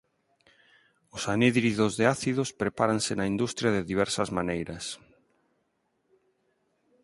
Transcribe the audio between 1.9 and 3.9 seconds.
de ácidos prepáranse na industria de